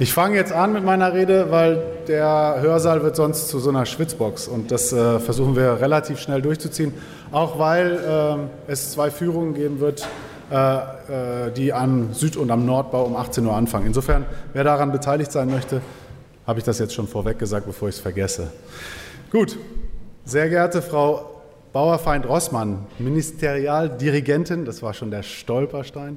[0.00, 3.86] Ich fange jetzt an mit meiner Rede, weil der Hörsaal wird sonst zu so einer
[3.86, 6.92] Schwitzbox und das äh, versuchen wir relativ schnell durchzuziehen,
[7.30, 10.04] auch weil äh, es zwei Führungen geben wird,
[10.50, 13.86] äh, äh, die am Süd- und am Nordbau um 18 Uhr anfangen.
[13.86, 15.80] Insofern, wer daran beteiligt sein möchte,
[16.44, 18.48] habe ich das jetzt schon vorweg gesagt, bevor ich es vergesse.
[19.30, 19.56] Gut,
[20.24, 21.30] sehr geehrte Frau
[21.72, 26.16] Bauerfeind-Rossmann, Ministerialdirigentin, das war schon der Stolperstein,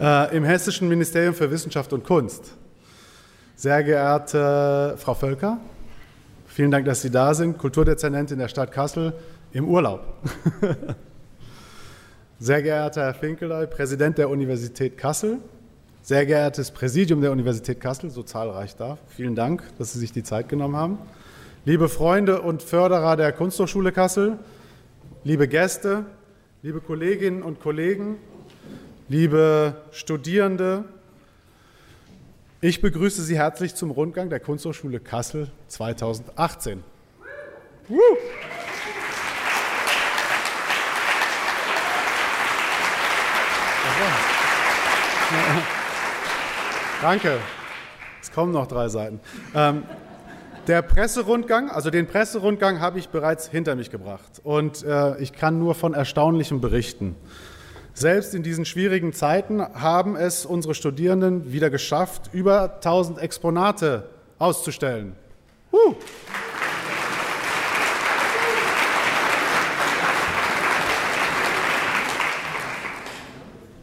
[0.00, 2.54] äh, im Hessischen Ministerium für Wissenschaft und Kunst.
[3.58, 5.58] Sehr geehrte Frau Völker,
[6.46, 9.14] vielen Dank, dass Sie da sind, Kulturdezernentin der Stadt Kassel
[9.50, 10.06] im Urlaub.
[12.38, 15.38] Sehr geehrter Herr Finkeley, Präsident der Universität Kassel,
[16.02, 20.22] sehr geehrtes Präsidium der Universität Kassel, so zahlreich da, vielen Dank, dass Sie sich die
[20.22, 20.98] Zeit genommen haben.
[21.64, 24.38] Liebe Freunde und Förderer der Kunsthochschule Kassel,
[25.24, 26.04] liebe Gäste,
[26.62, 28.18] liebe Kolleginnen und Kollegen,
[29.08, 30.84] liebe Studierende,
[32.60, 36.82] ich begrüße Sie herzlich zum Rundgang der Kunsthochschule Kassel 2018.
[37.88, 38.00] Woo!
[47.00, 47.38] Danke.
[48.20, 49.20] Es kommen noch drei Seiten.
[49.54, 49.84] Ähm,
[50.66, 55.58] der Presserundgang, also den Presserundgang habe ich bereits hinter mich gebracht und äh, ich kann
[55.58, 57.16] nur von Erstaunlichem berichten.
[57.98, 65.16] Selbst in diesen schwierigen Zeiten haben es unsere Studierenden wieder geschafft, über 1000 Exponate auszustellen.
[65.72, 65.96] Uh.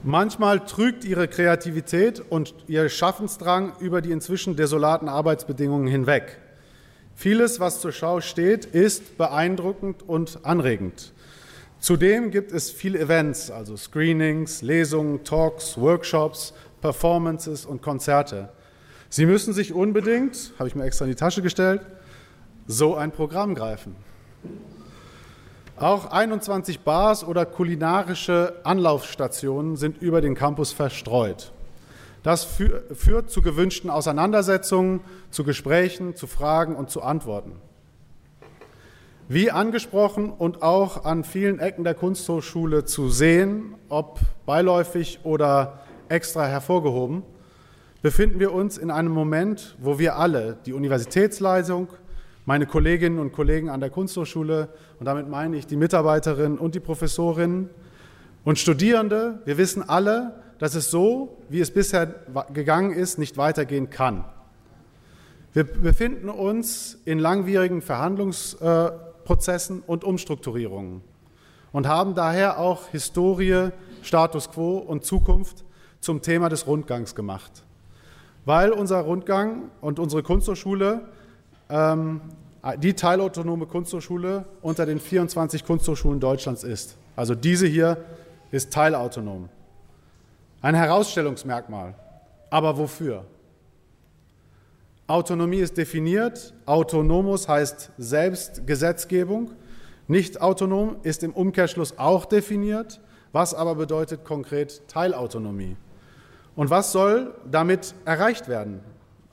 [0.01, 6.39] Manchmal trügt ihre Kreativität und ihr Schaffensdrang über die inzwischen desolaten Arbeitsbedingungen hinweg.
[7.15, 11.11] Vieles, was zur Schau steht, ist beeindruckend und anregend.
[11.85, 18.49] Zudem gibt es viele Events, also Screenings, Lesungen, Talks, Workshops, Performances und Konzerte.
[19.09, 21.81] Sie müssen sich unbedingt, habe ich mir extra in die Tasche gestellt,
[22.65, 23.95] so ein Programm greifen.
[25.77, 31.51] Auch 21 Bars oder kulinarische Anlaufstationen sind über den Campus verstreut.
[32.23, 37.61] Das führt zu gewünschten Auseinandersetzungen, zu Gesprächen, zu Fragen und zu Antworten.
[39.27, 46.45] Wie angesprochen und auch an vielen Ecken der Kunsthochschule zu sehen, ob beiläufig oder extra
[46.45, 47.23] hervorgehoben,
[48.03, 51.87] befinden wir uns in einem Moment, wo wir alle, die Universitätsleitung,
[52.45, 54.69] meine Kolleginnen und Kollegen an der Kunsthochschule,
[54.99, 57.71] und damit meine ich die Mitarbeiterinnen und die Professorinnen
[58.43, 62.13] und Studierende, wir wissen alle, dass es so, wie es bisher
[62.53, 64.23] gegangen ist, nicht weitergehen kann.
[65.53, 68.91] Wir befinden uns in langwierigen Verhandlungs- äh,
[69.25, 71.01] Prozessen und Umstrukturierungen
[71.73, 73.71] und haben daher auch Historie,
[74.01, 75.65] Status quo und Zukunft
[75.99, 77.63] zum Thema des Rundgangs gemacht.
[78.45, 81.01] Weil unser Rundgang und unsere Kunsthochschule
[81.69, 82.21] ähm,
[82.77, 86.97] die teilautonome Kunsthochschule unter den 24 Kunsthochschulen Deutschlands ist.
[87.15, 87.97] Also diese hier
[88.51, 89.49] ist teilautonom.
[90.61, 91.93] Ein Herausstellungsmerkmal.
[92.49, 93.25] Aber wofür?
[95.07, 96.53] Autonomie ist definiert.
[96.65, 99.51] Autonomus heißt Selbstgesetzgebung.
[100.07, 102.99] Nicht autonom ist im Umkehrschluss auch definiert.
[103.31, 105.77] Was aber bedeutet konkret Teilautonomie?
[106.55, 108.79] Und was soll damit erreicht werden?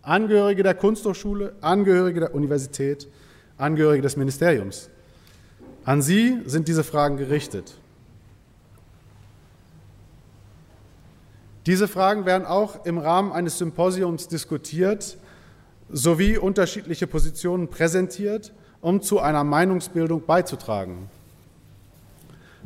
[0.03, 3.09] Angehörige der Kunsthochschule, Angehörige der Universität,
[3.57, 4.91] Angehörige des Ministeriums.
[5.85, 7.79] An Sie sind diese Fragen gerichtet.
[11.67, 15.17] Diese Fragen werden auch im Rahmen eines Symposiums diskutiert,
[15.93, 21.11] sowie unterschiedliche Positionen präsentiert, um zu einer Meinungsbildung beizutragen.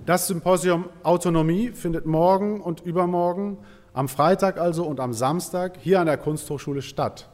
[0.07, 3.59] Das Symposium Autonomie findet morgen und übermorgen,
[3.93, 7.29] am Freitag also und am Samstag hier an der Kunsthochschule statt.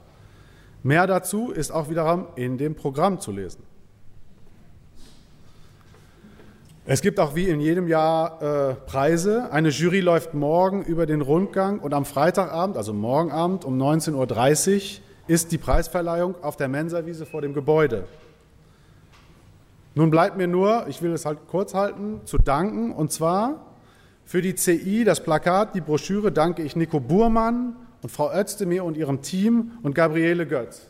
[0.82, 3.62] Mehr dazu ist auch wiederum in dem Programm zu lesen.
[6.84, 9.52] Es gibt auch wie in jedem Jahr äh, Preise.
[9.52, 14.14] Eine Jury läuft morgen über den Rundgang und am Freitagabend, also morgen Abend um 19.30
[14.16, 18.04] Uhr, ist die Preisverleihung auf der Mensawiese vor dem Gebäude.
[19.94, 22.92] Nun bleibt mir nur, ich will es halt kurz halten, zu danken.
[22.92, 23.66] Und zwar
[24.24, 28.96] für die CI, das Plakat, die Broschüre danke ich Nico Burmann und Frau Özdemir und
[28.96, 30.88] ihrem Team und Gabriele Götz.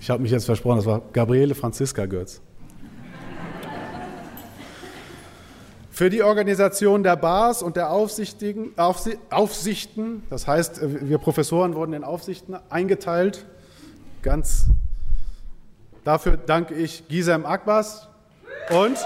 [0.00, 2.42] Ich habe mich jetzt versprochen, das war Gabriele Franziska Götz.
[6.00, 8.72] Für die Organisation der Bars und der Aufsichten,
[10.30, 13.44] das heißt, wir Professoren wurden in Aufsichten eingeteilt.
[14.22, 14.68] Ganz
[16.02, 18.08] dafür danke ich Gisem Akbas.
[18.70, 18.96] Und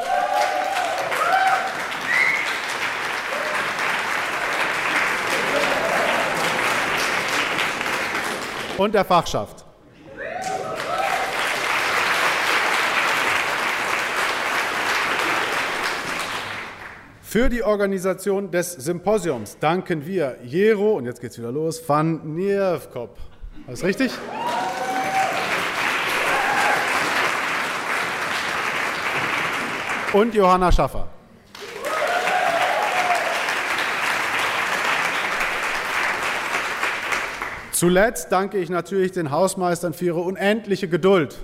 [8.79, 9.64] und der Fachschaft.
[17.35, 23.19] Für die Organisation des Symposiums danken wir Jero, und jetzt geht's wieder los, van Nierfkop.
[23.67, 24.13] Alles richtig?
[30.13, 31.09] Und Johanna Schaffer.
[37.73, 41.37] Zuletzt danke ich natürlich den Hausmeistern für ihre unendliche Geduld.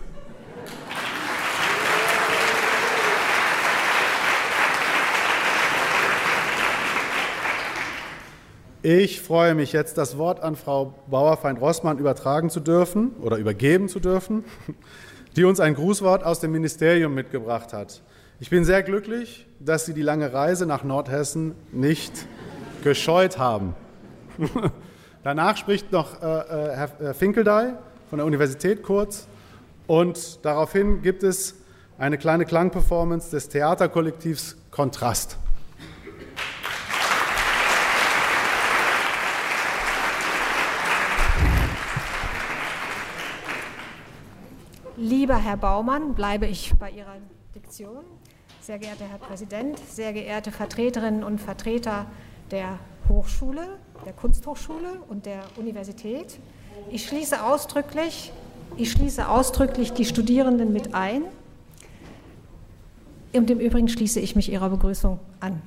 [8.83, 14.01] Ich freue mich jetzt, das Wort an Frau Bauerfeind-Rossmann übertragen zu dürfen oder übergeben zu
[14.01, 14.43] dürfen,
[15.37, 18.01] die uns ein Grußwort aus dem Ministerium mitgebracht hat.
[18.39, 22.27] Ich bin sehr glücklich, dass Sie die lange Reise nach Nordhessen nicht
[22.83, 23.75] gescheut haben.
[25.25, 27.75] Danach spricht noch äh, äh Herr äh, Finkeldey
[28.09, 29.27] von der Universität kurz
[29.89, 31.55] und daraufhin gibt es
[31.99, 35.37] eine kleine Klangperformance des Theaterkollektivs Kontrast.
[45.03, 47.17] Lieber Herr Baumann, bleibe ich bei Ihrer
[47.55, 48.05] Diktion.
[48.61, 52.07] Sehr geehrter Herr Präsident, sehr geehrte Vertreterinnen und Vertreter
[52.51, 52.79] der
[53.09, 56.39] Hochschule, der Kunsthochschule und der Universität.
[56.91, 58.33] Ich schließe ausdrücklich,
[58.77, 61.23] ich schließe ausdrücklich die Studierenden mit ein.
[63.33, 65.63] Und im Übrigen schließe ich mich Ihrer Begrüßung an.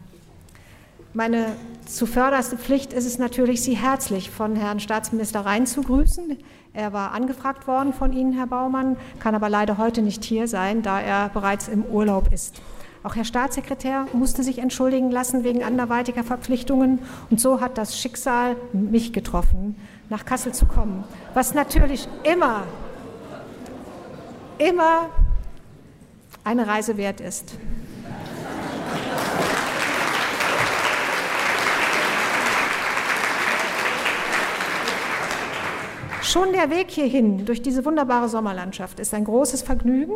[1.15, 1.45] Meine
[1.86, 6.39] zuvörderste Pflicht ist es natürlich, Sie herzlich von Herrn Staatsminister Rhein zu grüßen.
[6.74, 10.81] Er war angefragt worden von Ihnen, Herr Baumann, kann aber leider heute nicht hier sein,
[10.81, 12.60] da er bereits im Urlaub ist.
[13.04, 16.98] Auch Herr Staatssekretär musste sich entschuldigen lassen wegen anderweitiger Verpflichtungen.
[17.30, 19.75] Und so hat das Schicksal mich getroffen,
[20.09, 21.04] nach Kassel zu kommen.
[21.36, 22.63] Was natürlich immer,
[24.57, 25.12] immer
[26.44, 27.54] eine Reise wert ist.
[36.33, 40.15] Schon der Weg hierhin durch diese wunderbare Sommerlandschaft ist ein großes Vergnügen.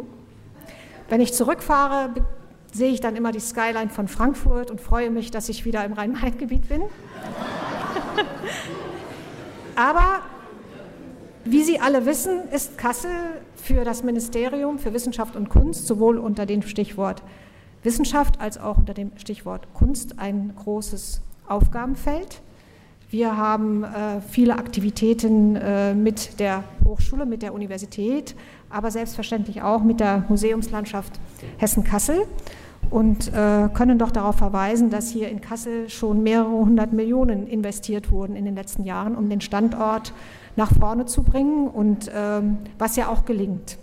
[1.10, 2.10] Wenn ich zurückfahre,
[2.74, 5.94] sehe ich dann immer die Skyline von Frankfurt und freue mich, dass ich wieder im
[5.94, 6.82] Rhein-Main-Gebiet bin.
[9.76, 10.24] Aber
[11.46, 13.12] wie Sie alle wissen, ist Kassel
[13.56, 17.22] für das Ministerium für Wissenschaft und Kunst sowohl unter dem Stichwort
[17.84, 22.42] Wissenschaft als auch unter dem Stichwort Kunst ein großes Aufgabenfeld.
[23.10, 28.36] Wir haben äh, viele Aktivitäten äh, mit der Hochschule, mit der Universität,
[28.70, 31.18] aber selbstverständlich auch mit der Museumslandschaft
[31.58, 32.26] Hessen-Kassel
[32.90, 38.12] und äh, können doch darauf verweisen, dass hier in Kassel schon mehrere hundert Millionen investiert
[38.12, 40.14] wurden in den letzten Jahren, um den Standort
[40.58, 43.78] nach vorne zu bringen und ähm, was ja auch gelingt.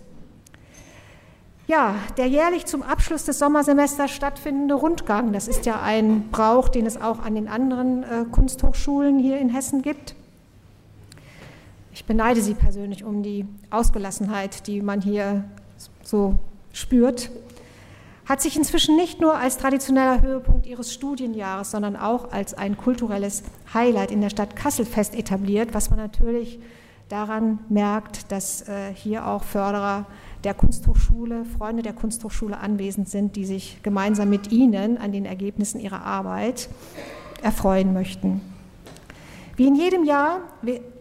[1.67, 6.85] Ja, der jährlich zum Abschluss des Sommersemesters stattfindende Rundgang, das ist ja ein Brauch, den
[6.85, 10.13] es auch an den anderen äh, Kunsthochschulen hier in Hessen gibt.
[11.91, 15.45] Ich beneide Sie persönlich um die Ausgelassenheit, die man hier
[16.03, 16.35] so
[16.71, 17.31] spürt.
[18.27, 23.41] Hat sich inzwischen nicht nur als traditioneller Höhepunkt Ihres Studienjahres, sondern auch als ein kulturelles
[23.73, 26.59] Highlight in der Stadt Kassel fest etabliert, was man natürlich
[27.09, 30.05] daran merkt, dass äh, hier auch Förderer
[30.45, 35.79] der Kunsthochschule, Freunde der Kunsthochschule anwesend sind, die sich gemeinsam mit Ihnen an den Ergebnissen
[35.79, 36.69] ihrer Arbeit
[37.41, 38.41] erfreuen möchten.
[39.55, 40.41] Wie in jedem Jahr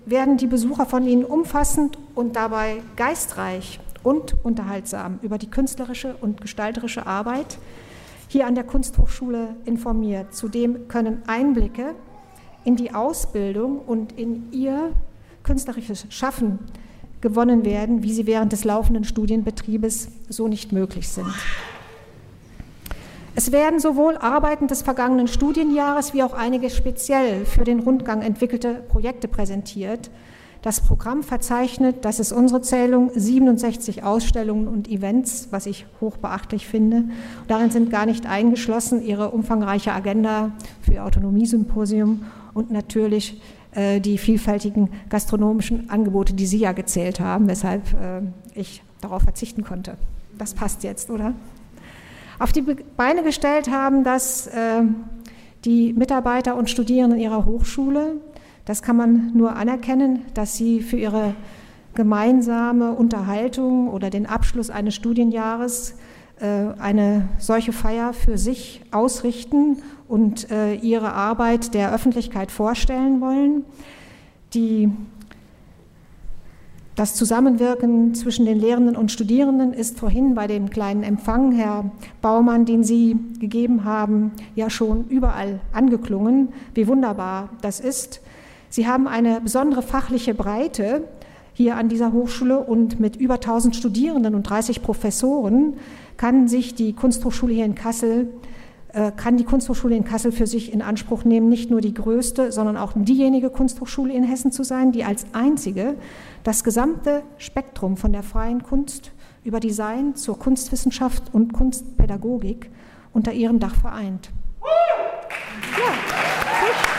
[0.07, 6.41] werden die Besucher von Ihnen umfassend und dabei geistreich und unterhaltsam über die künstlerische und
[6.41, 7.59] gestalterische Arbeit
[8.29, 10.35] hier an der Kunsthochschule informiert.
[10.35, 11.95] Zudem können Einblicke
[12.65, 14.93] in die Ausbildung und in ihr
[15.43, 16.59] künstlerisches Schaffen
[17.25, 21.27] gewonnen werden, wie sie während des laufenden Studienbetriebes so nicht möglich sind.
[23.35, 28.75] Es werden sowohl Arbeiten des vergangenen Studienjahres wie auch einige speziell für den Rundgang entwickelte
[28.75, 30.11] Projekte präsentiert.
[30.61, 37.05] Das Programm verzeichnet, das ist unsere Zählung, 67 Ausstellungen und Events, was ich hochbeachtlich finde.
[37.49, 40.53] Darin sind gar nicht eingeschlossen ihre umfangreiche Agenda
[40.83, 43.41] für ihr Autonomiesymposium und natürlich
[43.75, 48.23] äh, die vielfältigen gastronomischen Angebote, die Sie ja gezählt haben, weshalb äh,
[48.55, 49.97] ich darauf verzichten konnte.
[50.39, 51.35] Das passt jetzt, oder?
[52.39, 54.83] Auf die Beine gestellt haben das äh,
[55.65, 58.17] die Mitarbeiter und Studierenden ihrer Hochschule.
[58.65, 61.35] Das kann man nur anerkennen, dass sie für ihre
[61.95, 65.95] gemeinsame Unterhaltung oder den Abschluss eines Studienjahres
[66.41, 69.77] eine solche Feier für sich ausrichten
[70.15, 70.47] und
[70.81, 73.65] ihre Arbeit der Öffentlichkeit vorstellen wollen.
[74.55, 74.89] Die
[76.95, 81.91] das Zusammenwirken zwischen den Lehrenden und Studierenden ist vorhin bei dem kleinen Empfang, Herr
[82.23, 88.21] Baumann, den Sie gegeben haben, ja schon überall angeklungen, wie wunderbar das ist.
[88.71, 91.03] Sie haben eine besondere fachliche Breite
[91.53, 95.75] hier an dieser Hochschule und mit über 1000 Studierenden und 30 Professoren
[96.17, 98.54] kann sich die Kunsthochschule hier in Kassel äh,
[99.17, 102.77] kann die Kunsthochschule in Kassel für sich in Anspruch nehmen, nicht nur die größte, sondern
[102.77, 105.97] auch diejenige Kunsthochschule in Hessen zu sein, die als einzige
[106.45, 109.11] das gesamte Spektrum von der freien Kunst
[109.43, 112.71] über Design zur Kunstwissenschaft und Kunstpädagogik
[113.13, 114.31] unter ihrem Dach vereint.
[115.77, 116.94] Ja,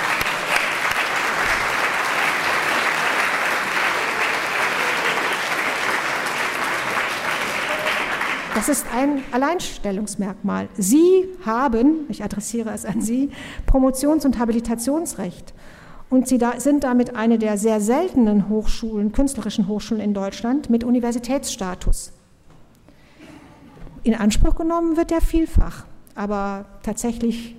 [8.56, 10.70] Das ist ein Alleinstellungsmerkmal.
[10.78, 13.30] Sie haben, ich adressiere es an Sie,
[13.66, 15.54] Promotions- und Habilitationsrecht.
[16.10, 22.14] Und Sie sind damit eine der sehr seltenen Hochschulen, künstlerischen Hochschulen in Deutschland mit Universitätsstatus.
[24.04, 25.86] In Anspruch genommen wird er vielfach,
[26.16, 27.58] aber tatsächlich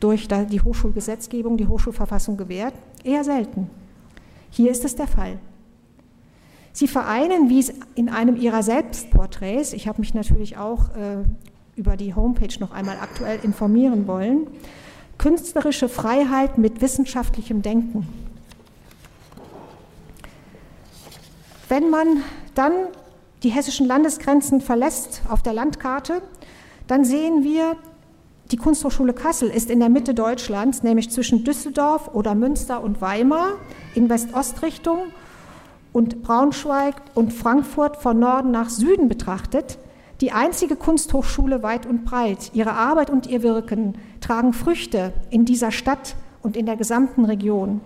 [0.00, 2.72] durch die Hochschulgesetzgebung, die Hochschulverfassung gewährt,
[3.04, 3.68] eher selten.
[4.48, 5.38] Hier ist es der Fall.
[6.72, 11.24] Sie vereinen, wie es in einem ihrer Selbstporträts, ich habe mich natürlich auch äh,
[11.76, 14.46] über die Homepage noch einmal aktuell informieren wollen,
[15.18, 18.06] künstlerische Freiheit mit wissenschaftlichem Denken.
[21.68, 22.22] Wenn man
[22.54, 22.72] dann
[23.42, 26.22] die hessischen Landesgrenzen verlässt auf der Landkarte,
[26.86, 27.76] dann sehen wir,
[28.50, 33.52] die Kunsthochschule Kassel ist in der Mitte Deutschlands, nämlich zwischen Düsseldorf oder Münster und Weimar
[33.94, 35.12] in West-Ost-Richtung
[35.92, 39.78] und Braunschweig und Frankfurt von Norden nach Süden betrachtet,
[40.20, 42.50] die einzige Kunsthochschule weit und breit.
[42.52, 47.80] Ihre Arbeit und ihr Wirken tragen Früchte in dieser Stadt und in der gesamten Region.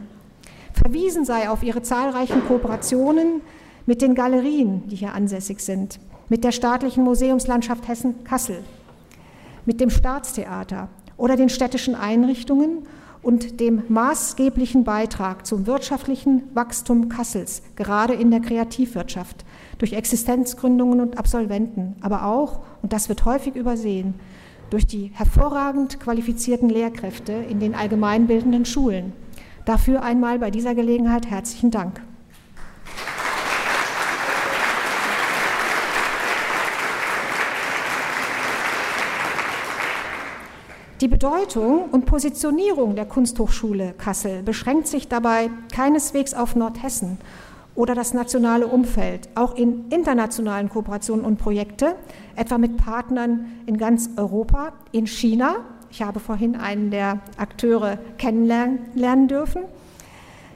[0.73, 3.41] Verwiesen sei auf ihre zahlreichen Kooperationen
[3.87, 8.59] mit den Galerien, die hier ansässig sind, mit der staatlichen Museumslandschaft Hessen-Kassel,
[9.65, 12.87] mit dem Staatstheater oder den städtischen Einrichtungen
[13.25, 19.45] und dem maßgeblichen Beitrag zum wirtschaftlichen Wachstum Kassels, gerade in der Kreativwirtschaft,
[19.79, 24.15] durch Existenzgründungen und Absolventen, aber auch, und das wird häufig übersehen,
[24.71, 29.13] durch die hervorragend qualifizierten Lehrkräfte in den allgemeinbildenden Schulen.
[29.65, 32.03] Dafür einmal bei dieser Gelegenheit herzlichen Dank.
[41.05, 47.19] Die Bedeutung und Positionierung der Kunsthochschule Kassel beschränkt sich dabei keineswegs auf Nordhessen
[47.75, 49.29] oder das nationale Umfeld.
[49.35, 51.97] Auch in internationalen Kooperationen und Projekte,
[52.37, 55.57] etwa mit Partnern in ganz Europa, in China,
[55.91, 59.65] ich habe vorhin einen der Akteure kennenlernen dürfen,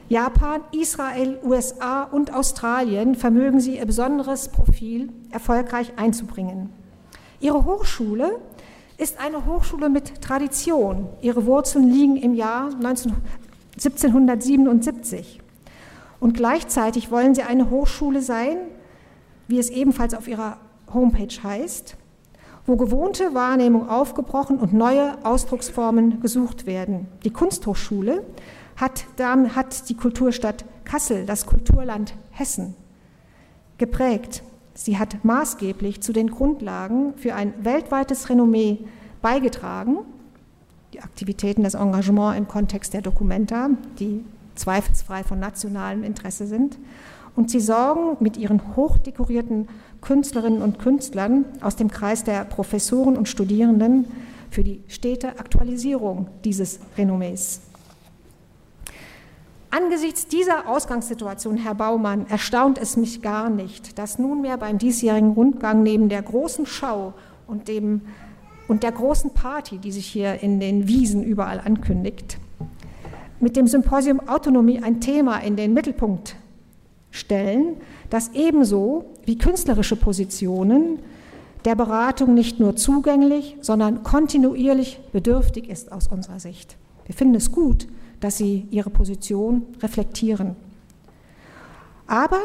[0.07, 6.71] Japan, Israel, USA und Australien vermögen sie ihr besonderes Profil erfolgreich einzubringen.
[7.39, 8.39] Ihre Hochschule
[8.99, 11.07] ist eine Hochschule mit Tradition.
[11.21, 13.13] Ihre Wurzeln liegen im Jahr 19,
[13.75, 15.39] 1777.
[16.19, 18.57] Und gleichzeitig wollen sie eine Hochschule sein,
[19.47, 20.57] wie es ebenfalls auf ihrer
[20.93, 21.95] Homepage heißt,
[22.65, 27.07] wo gewohnte Wahrnehmung aufgebrochen und neue Ausdrucksformen gesucht werden.
[27.23, 28.25] Die Kunsthochschule
[28.75, 32.75] hat, hat die Kulturstadt Kassel, das Kulturland Hessen,
[33.77, 34.43] geprägt.
[34.79, 38.79] Sie hat maßgeblich zu den Grundlagen für ein weltweites Renommee
[39.21, 39.97] beigetragen.
[40.93, 44.23] Die Aktivitäten, das Engagement im Kontext der Dokumenta, die
[44.55, 46.77] zweifelsfrei von nationalem Interesse sind.
[47.35, 49.67] Und sie sorgen mit ihren hochdekorierten
[49.99, 54.05] Künstlerinnen und Künstlern aus dem Kreis der Professoren und Studierenden
[54.49, 57.68] für die stete Aktualisierung dieses Renommees.
[59.71, 65.83] Angesichts dieser Ausgangssituation, Herr Baumann, erstaunt es mich gar nicht, dass nunmehr beim diesjährigen Rundgang
[65.83, 67.13] neben der großen Schau
[67.45, 68.01] und, dem,
[68.67, 72.39] und der großen Party, die sich hier in den Wiesen überall ankündigt,
[73.39, 76.35] mit dem Symposium Autonomie ein Thema in den Mittelpunkt
[77.11, 77.77] stellen,
[78.09, 80.99] das ebenso wie künstlerische Positionen
[81.63, 86.77] der Beratung nicht nur zugänglich, sondern kontinuierlich bedürftig ist aus unserer Sicht.
[87.05, 87.87] Wir finden es gut,
[88.19, 90.55] dass sie ihre Position reflektieren.
[92.07, 92.39] Aber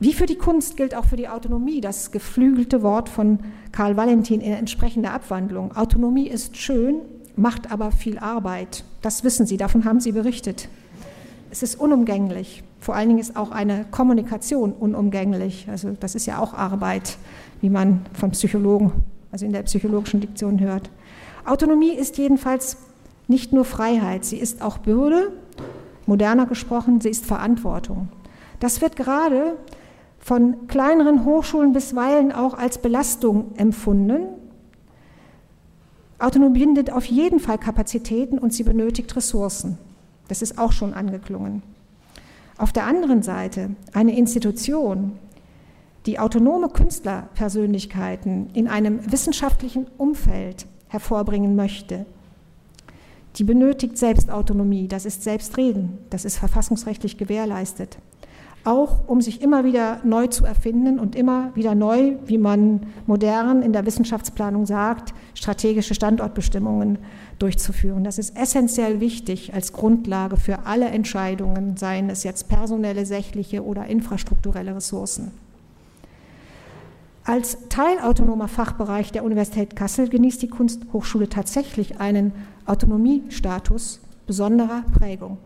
[0.00, 3.38] wie für die Kunst gilt auch für die Autonomie das geflügelte Wort von
[3.72, 5.76] Karl Valentin in entsprechender Abwandlung.
[5.76, 7.00] Autonomie ist schön,
[7.36, 8.84] macht aber viel Arbeit.
[9.02, 10.68] Das wissen Sie, davon haben Sie berichtet.
[11.50, 12.64] Es ist unumgänglich.
[12.80, 15.68] Vor allen Dingen ist auch eine Kommunikation unumgänglich.
[15.70, 17.16] Also das ist ja auch Arbeit,
[17.60, 18.92] wie man von Psychologen
[19.34, 20.90] also in der psychologischen Diktion hört.
[21.44, 22.76] Autonomie ist jedenfalls
[23.28, 25.32] nicht nur Freiheit, sie ist auch Bürde,
[26.06, 28.08] moderner gesprochen, sie ist Verantwortung.
[28.60, 29.56] Das wird gerade
[30.18, 34.26] von kleineren Hochschulen bisweilen auch als Belastung empfunden.
[36.18, 39.78] Autonomie bindet auf jeden Fall Kapazitäten und sie benötigt Ressourcen.
[40.28, 41.62] Das ist auch schon angeklungen.
[42.56, 45.18] Auf der anderen Seite eine Institution,
[46.06, 52.06] die autonome Künstlerpersönlichkeiten in einem wissenschaftlichen Umfeld hervorbringen möchte,
[53.36, 57.98] die benötigt Selbstautonomie, das ist Selbstreden, das ist verfassungsrechtlich gewährleistet.
[58.66, 63.60] Auch um sich immer wieder neu zu erfinden und immer wieder neu, wie man modern
[63.60, 66.98] in der Wissenschaftsplanung sagt, strategische Standortbestimmungen
[67.38, 68.04] durchzuführen.
[68.04, 73.86] Das ist essentiell wichtig als Grundlage für alle Entscheidungen, seien es jetzt personelle, sächliche oder
[73.86, 75.32] infrastrukturelle Ressourcen.
[77.26, 82.32] Als teilautonomer Fachbereich der Universität Kassel genießt die Kunsthochschule tatsächlich einen
[82.66, 85.38] Autonomiestatus besonderer Prägung.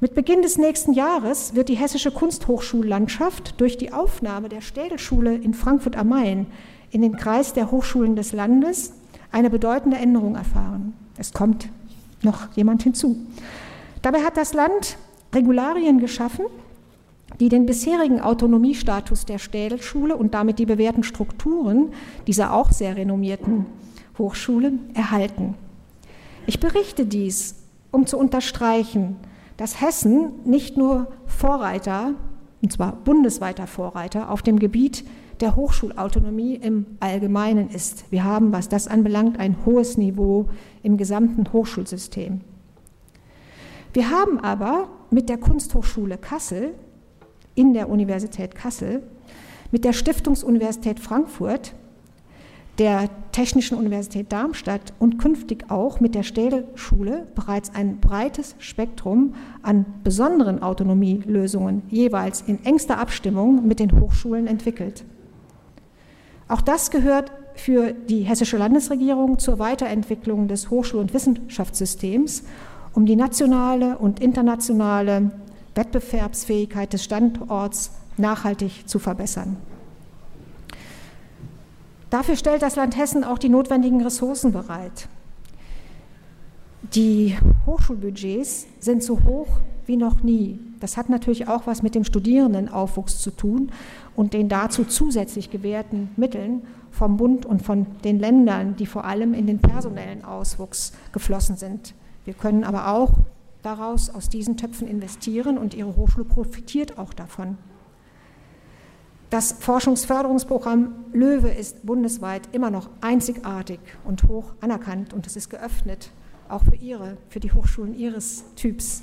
[0.00, 5.54] Mit Beginn des nächsten Jahres wird die hessische Kunsthochschullandschaft durch die Aufnahme der Städelschule in
[5.54, 6.46] Frankfurt am Main
[6.90, 8.92] in den Kreis der Hochschulen des Landes
[9.32, 10.92] eine bedeutende Änderung erfahren.
[11.16, 11.70] Es kommt
[12.22, 13.16] noch jemand hinzu.
[14.02, 14.98] Dabei hat das Land
[15.34, 16.44] Regularien geschaffen,
[17.40, 21.92] die den bisherigen Autonomiestatus der Städelschule und damit die bewährten Strukturen
[22.26, 23.66] dieser auch sehr renommierten
[24.18, 25.54] Hochschule erhalten.
[26.46, 27.56] Ich berichte dies,
[27.90, 29.16] um zu unterstreichen,
[29.56, 32.14] dass Hessen nicht nur Vorreiter,
[32.62, 35.04] und zwar bundesweiter Vorreiter, auf dem Gebiet
[35.40, 38.10] der Hochschulautonomie im Allgemeinen ist.
[38.10, 40.46] Wir haben, was das anbelangt, ein hohes Niveau
[40.82, 42.40] im gesamten Hochschulsystem.
[43.92, 46.74] Wir haben aber mit der Kunsthochschule Kassel
[47.58, 49.02] in der Universität Kassel,
[49.72, 51.74] mit der Stiftungsuniversität Frankfurt,
[52.78, 59.84] der Technischen Universität Darmstadt und künftig auch mit der Städelschule bereits ein breites Spektrum an
[60.04, 65.04] besonderen Autonomielösungen jeweils in engster Abstimmung mit den Hochschulen entwickelt.
[66.46, 72.44] Auch das gehört für die hessische Landesregierung zur Weiterentwicklung des Hochschul- und Wissenschaftssystems,
[72.94, 75.32] um die nationale und internationale
[75.78, 79.56] Wettbewerbsfähigkeit des Standorts nachhaltig zu verbessern.
[82.10, 85.08] Dafür stellt das Land Hessen auch die notwendigen Ressourcen bereit.
[86.94, 87.36] Die
[87.66, 89.48] Hochschulbudgets sind so hoch
[89.86, 90.58] wie noch nie.
[90.80, 93.70] Das hat natürlich auch was mit dem Studierendenaufwuchs zu tun
[94.16, 99.34] und den dazu zusätzlich gewährten Mitteln vom Bund und von den Ländern, die vor allem
[99.34, 101.94] in den personellen Auswuchs geflossen sind.
[102.24, 103.12] Wir können aber auch
[103.62, 107.58] daraus aus diesen Töpfen investieren und Ihre Hochschule profitiert auch davon.
[109.30, 116.12] Das Forschungsförderungsprogramm Löwe ist bundesweit immer noch einzigartig und hoch anerkannt und es ist geöffnet,
[116.48, 119.02] auch für Ihre, für die Hochschulen Ihres Typs.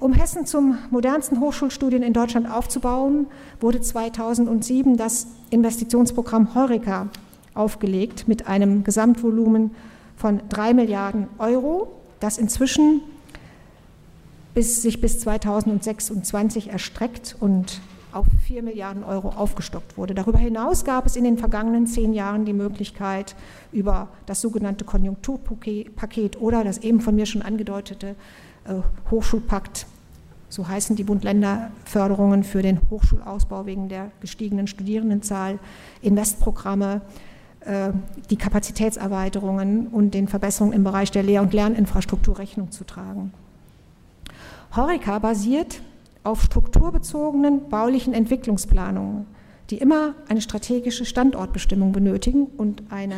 [0.00, 3.26] Um Hessen zum modernsten Hochschulstudien in Deutschland aufzubauen,
[3.60, 7.08] wurde 2007 das Investitionsprogramm Heureka
[7.54, 9.72] aufgelegt mit einem Gesamtvolumen
[10.16, 13.02] von drei Milliarden Euro, das inzwischen
[14.54, 17.80] bis, sich bis 2026 erstreckt und
[18.12, 20.14] auf 4 Milliarden Euro aufgestockt wurde.
[20.14, 23.34] Darüber hinaus gab es in den vergangenen zehn Jahren die Möglichkeit,
[23.72, 28.14] über das sogenannte Konjunkturpaket oder das eben von mir schon angedeutete
[28.64, 28.74] äh,
[29.10, 29.86] Hochschulpakt,
[30.48, 35.58] so heißen die Bund-Länder-Förderungen für den Hochschulausbau wegen der gestiegenen Studierendenzahl,
[36.02, 37.00] Investprogramme,
[37.60, 37.90] äh,
[38.28, 43.32] die Kapazitätserweiterungen und den Verbesserungen im Bereich der Lehr- und Lerninfrastruktur Rechnung zu tragen.
[44.74, 45.82] Horeca basiert
[46.24, 49.26] auf strukturbezogenen baulichen Entwicklungsplanungen,
[49.68, 53.16] die immer eine strategische Standortbestimmung benötigen und eine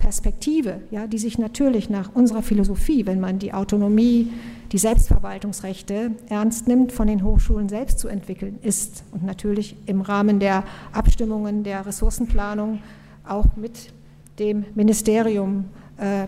[0.00, 4.32] Perspektive, ja, die sich natürlich nach unserer Philosophie, wenn man die Autonomie,
[4.72, 10.40] die Selbstverwaltungsrechte ernst nimmt, von den Hochschulen selbst zu entwickeln ist und natürlich im Rahmen
[10.40, 12.80] der Abstimmungen der Ressourcenplanung
[13.28, 13.92] auch mit
[14.38, 15.66] dem Ministerium
[15.98, 16.26] äh,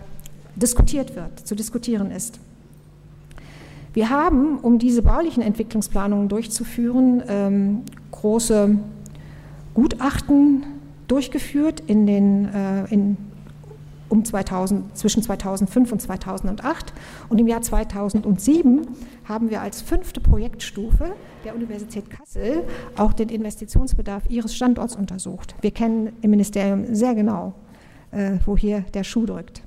[0.55, 2.39] diskutiert wird, zu diskutieren ist.
[3.93, 8.79] Wir haben, um diese baulichen Entwicklungsplanungen durchzuführen, ähm, große
[9.75, 10.65] Gutachten
[11.09, 13.17] durchgeführt in den, äh, in,
[14.09, 16.93] um 2000, zwischen 2005 und 2008.
[17.29, 18.87] Und im Jahr 2007
[19.25, 21.13] haben wir als fünfte Projektstufe
[21.45, 22.65] der Universität Kassel
[22.97, 25.55] auch den Investitionsbedarf ihres Standorts untersucht.
[25.61, 27.55] Wir kennen im Ministerium sehr genau,
[28.11, 29.63] äh, wo hier der Schuh drückt.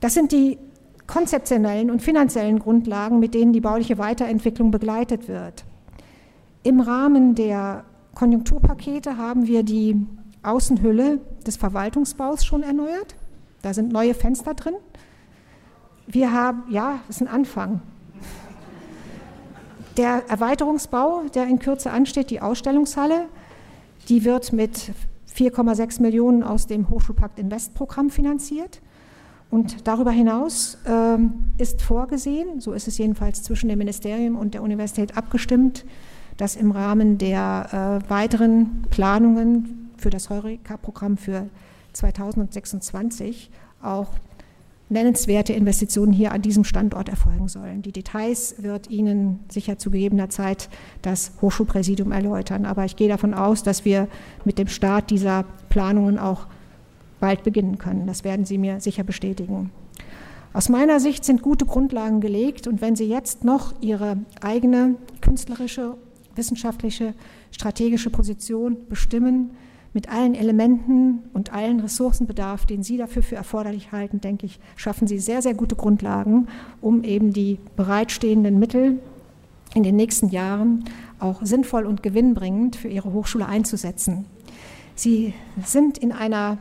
[0.00, 0.58] Das sind die
[1.06, 5.64] konzeptionellen und finanziellen Grundlagen, mit denen die bauliche Weiterentwicklung begleitet wird.
[6.62, 7.84] Im Rahmen der
[8.14, 10.06] Konjunkturpakete haben wir die
[10.42, 13.14] Außenhülle des Verwaltungsbaus schon erneuert.
[13.62, 14.74] Da sind neue Fenster drin.
[16.06, 17.80] Wir haben, ja, das ist ein Anfang.
[19.96, 23.28] Der Erweiterungsbau, der in Kürze ansteht, die Ausstellungshalle,
[24.08, 24.92] die wird mit
[25.34, 28.80] 4,6 Millionen aus dem Hochschulpakt Invest-Programm finanziert.
[29.52, 31.18] Und darüber hinaus äh,
[31.58, 35.84] ist vorgesehen, so ist es jedenfalls zwischen dem Ministerium und der Universität abgestimmt,
[36.38, 41.50] dass im Rahmen der äh, weiteren Planungen für das Heureka-Programm für
[41.92, 43.50] 2026
[43.82, 44.08] auch
[44.88, 47.82] nennenswerte Investitionen hier an diesem Standort erfolgen sollen.
[47.82, 50.70] Die Details wird Ihnen sicher zu gegebener Zeit
[51.02, 52.64] das Hochschulpräsidium erläutern.
[52.64, 54.08] Aber ich gehe davon aus, dass wir
[54.46, 56.46] mit dem Start dieser Planungen auch
[57.22, 58.08] bald beginnen können.
[58.08, 59.70] Das werden Sie mir sicher bestätigen.
[60.52, 65.94] Aus meiner Sicht sind gute Grundlagen gelegt und wenn Sie jetzt noch Ihre eigene künstlerische,
[66.34, 67.14] wissenschaftliche,
[67.52, 69.52] strategische Position bestimmen,
[69.94, 75.06] mit allen Elementen und allen Ressourcenbedarf, den Sie dafür für erforderlich halten, denke ich, schaffen
[75.06, 76.48] Sie sehr, sehr gute Grundlagen,
[76.80, 78.98] um eben die bereitstehenden Mittel
[79.74, 80.84] in den nächsten Jahren
[81.20, 84.24] auch sinnvoll und gewinnbringend für Ihre Hochschule einzusetzen.
[84.96, 86.58] Sie sind in einer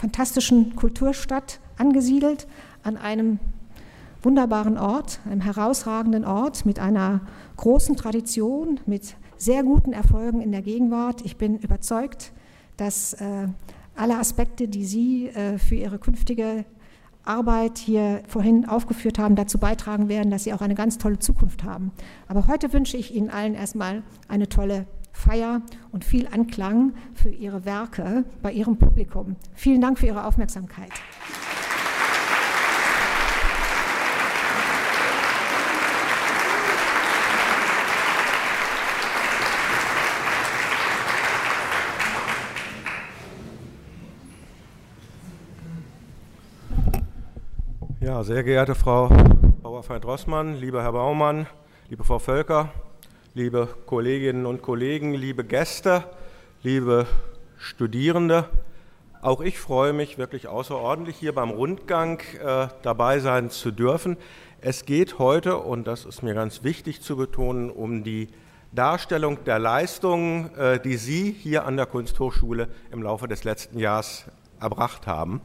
[0.00, 2.46] fantastischen Kulturstadt angesiedelt,
[2.82, 3.38] an einem
[4.22, 7.20] wunderbaren Ort, einem herausragenden Ort mit einer
[7.56, 11.20] großen Tradition, mit sehr guten Erfolgen in der Gegenwart.
[11.24, 12.32] Ich bin überzeugt,
[12.78, 13.48] dass äh,
[13.94, 16.64] alle Aspekte, die Sie äh, für Ihre künftige
[17.24, 21.64] Arbeit hier vorhin aufgeführt haben, dazu beitragen werden, dass Sie auch eine ganz tolle Zukunft
[21.64, 21.92] haben.
[22.26, 27.64] Aber heute wünsche ich Ihnen allen erstmal eine tolle Feier und viel Anklang für Ihre
[27.64, 29.36] Werke bei Ihrem Publikum.
[29.54, 30.90] Vielen Dank für Ihre Aufmerksamkeit.
[48.00, 49.08] Ja, sehr geehrte Frau
[49.62, 51.46] Bauerfeind-Rossmann, lieber Herr Baumann,
[51.88, 52.70] liebe Frau Völker,
[53.32, 56.04] liebe Kolleginnen und Kollegen, liebe Gäste,
[56.64, 57.06] liebe
[57.58, 58.48] Studierende,
[59.22, 64.16] auch ich freue mich wirklich außerordentlich hier beim Rundgang äh, dabei sein zu dürfen.
[64.60, 68.28] Es geht heute, und das ist mir ganz wichtig zu betonen, um die
[68.72, 74.24] Darstellung der Leistungen, äh, die Sie hier an der Kunsthochschule im Laufe des letzten Jahres
[74.58, 75.40] erbracht haben.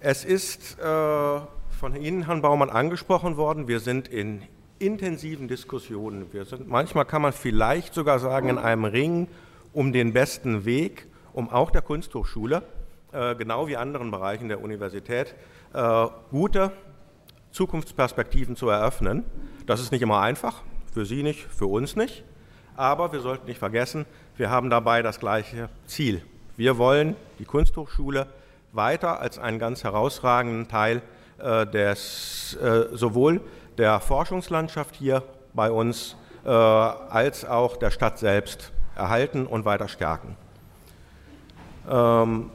[0.00, 4.42] Es ist äh, von Ihnen, Herrn Baumann, angesprochen worden, wir sind in
[4.78, 6.32] intensiven Diskussionen.
[6.32, 9.28] Wir sind, manchmal kann man vielleicht sogar sagen, in einem Ring
[9.72, 12.62] um den besten Weg, um auch der Kunsthochschule,
[13.12, 15.34] äh, genau wie anderen Bereichen der Universität,
[15.72, 16.72] äh, gute
[17.50, 19.24] Zukunftsperspektiven zu eröffnen.
[19.66, 22.24] Das ist nicht immer einfach, für Sie nicht, für uns nicht.
[22.76, 24.04] Aber wir sollten nicht vergessen,
[24.36, 26.22] wir haben dabei das gleiche Ziel.
[26.56, 28.26] Wir wollen die Kunsthochschule
[28.72, 31.02] weiter als einen ganz herausragenden Teil
[31.38, 33.40] äh, des, äh, sowohl
[33.78, 40.36] der Forschungslandschaft hier bei uns äh, als auch der Stadt selbst erhalten und weiter stärken.
[41.90, 42.50] Ähm,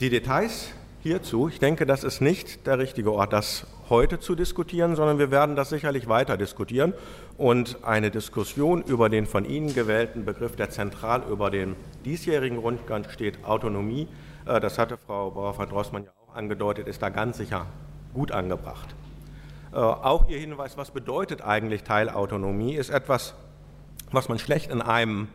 [0.00, 0.68] die Details
[1.02, 5.30] hierzu, ich denke, das ist nicht der richtige Ort, das heute zu diskutieren, sondern wir
[5.30, 6.94] werden das sicherlich weiter diskutieren
[7.38, 13.08] und eine Diskussion über den von Ihnen gewählten Begriff, der zentral über dem diesjährigen Rundgang
[13.10, 14.08] steht, Autonomie,
[14.46, 17.66] äh, das hatte Frau Bauer-van-Drossmann ja auch angedeutet, ist da ganz sicher
[18.12, 18.94] gut angebracht.
[19.76, 23.34] Äh, auch Ihr Hinweis, was bedeutet eigentlich Teilautonomie, ist etwas,
[24.10, 25.28] was man schlecht in einem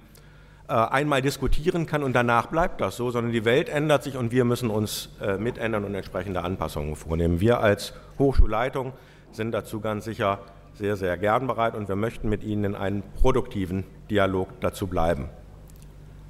[0.68, 4.32] äh, einmal diskutieren kann und danach bleibt das so, sondern die Welt ändert sich und
[4.32, 7.40] wir müssen uns mitändern und entsprechende Anpassungen vornehmen.
[7.40, 8.94] Wir als Hochschulleitung
[9.32, 10.40] sind dazu ganz sicher
[10.74, 15.30] sehr, sehr gern bereit und wir möchten mit Ihnen in einem produktiven Dialog dazu bleiben.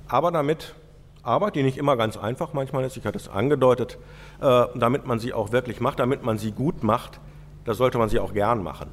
[0.10, 0.76] Aber damit
[1.24, 3.98] Arbeit, die nicht immer ganz einfach manchmal ist, ich hatte es angedeutet,
[4.42, 7.22] äh, damit man sie auch wirklich macht, damit man sie gut macht,
[7.66, 8.90] da sollte man sie auch gern machen.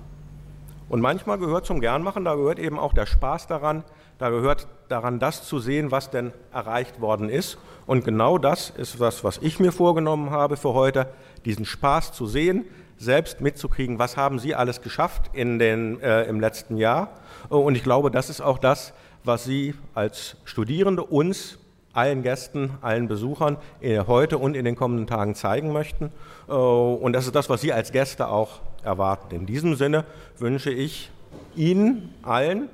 [0.88, 3.84] Und manchmal gehört zum Gernmachen, da gehört eben auch der Spaß daran,
[4.18, 7.58] da gehört daran, das zu sehen, was denn erreicht worden ist.
[7.86, 11.08] Und genau das ist was, was ich mir vorgenommen habe für heute,
[11.44, 12.64] diesen Spaß zu sehen,
[12.96, 17.10] selbst mitzukriegen, was haben Sie alles geschafft in den, äh, im letzten Jahr.
[17.48, 18.92] Und ich glaube, das ist auch das,
[19.24, 21.58] was Sie als Studierende uns
[21.98, 26.12] allen Gästen, allen Besuchern äh, heute und in den kommenden Tagen zeigen möchten.
[26.48, 29.34] Äh, und das ist das, was Sie als Gäste auch erwarten.
[29.34, 30.04] In diesem Sinne
[30.38, 31.10] wünsche ich
[31.56, 32.68] Ihnen allen,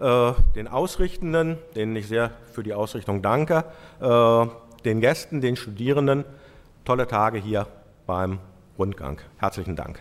[0.00, 3.64] äh, den Ausrichtenden, denen ich sehr für die Ausrichtung danke,
[4.00, 6.24] den Gästen, den Studierenden,
[6.84, 7.66] tolle Tage hier
[8.06, 8.38] beim
[8.78, 9.18] Rundgang.
[9.38, 10.00] Herzlichen Dank.